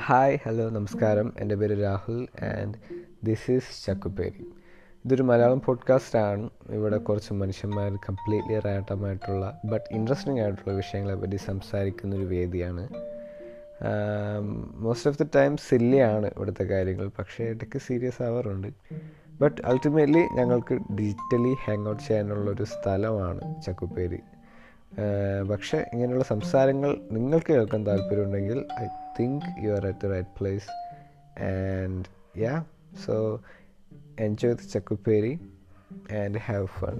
Hi 0.00 0.38
hello 0.46 0.70
നമസ്കാരം. 0.70 1.32
എന്റെ 1.38 1.54
പേര് 1.54 1.82
Rahul 1.82 2.28
and 2.44 2.74
this 3.24 3.50
is 3.50 3.86
Chakkuperi. 3.86 4.46
ഇതൊരു 5.04 5.22
മലയാളം 5.22 5.60
പോഡ്കാസ്റ്റ് 5.60 6.18
ആണ്. 6.18 6.50
ഇവിടെ 6.70 6.96
കുറച്ച് 6.96 7.32
മനുഷ്യന്മാർ 7.32 7.96
കംപ്ലീറ്റ്ലി 7.96 8.58
റാട്ടമായിട്ടുള്ള 8.58 9.60
ബട്ട് 9.64 9.94
ഇൻട്രസ്റ്റിംഗ് 9.94 10.40
ആയിട്ടുള്ള 10.40 10.72
വിഷയങ്ങളെ 10.76 11.14
പറ്റി 11.14 11.36
സംസാരിക്കുന്ന 11.36 12.16
ഒരു 12.16 12.24
വേദിയാണ്. 12.24 12.88
മോസ്റ്റ് 14.74 15.10
ഓഫ് 15.10 15.18
ദി 15.18 15.24
ടൈം 15.36 15.56
സില്ലിയാണ് 15.56 16.26
ഇവിടുത്തെ 16.26 16.64
കാര്യങ്ങൾ 16.64 17.10
പക്ഷേ 17.18 17.44
ഇടയ്ക്ക് 17.44 17.78
സീരിയസ് 17.78 18.22
ആവാറുണ്ട്. 18.22 18.68
ബട്ട് 19.40 19.60
അൾട്ടിമേറ്റ്ലി 19.64 20.20
ഞങ്ങൾക്ക് 20.34 20.74
ഡിജിറ്റലി 20.74 21.54
ഹാങ് 21.64 21.88
ഔട്ട് 21.88 22.02
ചെയ്യാനുള്ളൊരു 22.02 22.64
സ്ഥലമാണ് 22.64 23.62
ചക്കുപ്പേരി. 23.62 24.18
പക്ഷേ 25.50 25.78
ഇങ്ങനെയുള്ള 25.92 26.24
സംസാരങ്ങൾ 26.24 26.98
നിങ്ങൾക്ക് 27.10 27.52
കേൾക്കാൻ 27.52 27.86
താല്പര്യമുണ്ടെങ്കിൽ 27.86 28.64
I 28.80 28.86
think 29.18 29.44
you 29.64 29.70
are 29.72 29.86
at 29.86 29.98
the 29.98 30.10
right 30.10 30.28
place. 30.38 30.68
And 31.42 32.04
yeah 32.38 32.64
so 33.06 33.40
enjoy 34.20 34.54
the 34.54 34.68
Chakkuperi 34.74 35.34
and 36.24 36.38
have 36.38 36.66
fun. 36.66 36.96